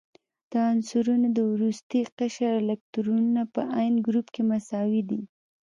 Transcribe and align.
د 0.51 0.53
عنصرونو 0.71 1.27
د 1.37 1.39
وروستي 1.53 2.01
قشر 2.17 2.53
الکترونونه 2.61 3.41
په 3.53 3.61
عین 3.77 3.95
ګروپ 4.07 4.27
کې 4.33 4.41
مساوي 4.51 5.01
دي. 5.09 5.21